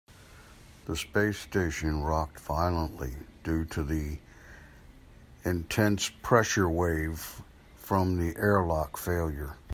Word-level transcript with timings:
The 0.85 0.95
space 0.97 1.37
station 1.37 2.01
rocked 2.01 2.39
violently 2.39 3.13
due 3.43 3.65
to 3.65 3.83
the 3.83 4.17
intense 5.45 6.09
pressure 6.09 6.67
wave 6.67 7.43
from 7.77 8.17
the 8.17 8.35
airlock 8.35 8.97
failure. 8.97 9.57